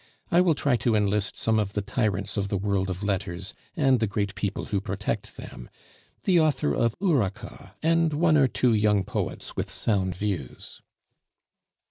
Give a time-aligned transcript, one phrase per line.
[0.31, 3.99] I will try to enlist some of the tyrants of the world of letters and
[3.99, 5.69] the great people who protect them,
[6.23, 10.81] the author of Ourika, and one or two young poets with sound views."